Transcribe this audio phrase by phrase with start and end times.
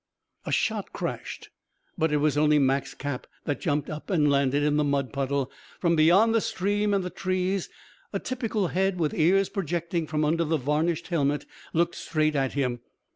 [0.47, 1.51] A shot crashed;
[1.95, 5.51] but it was only Mak's cap, that jumped up and landed in the mud puddle.
[5.79, 7.69] From beyond the stream and the trees
[8.11, 12.79] a typical head with ears projecting from under the varnished helmet looked straight at him.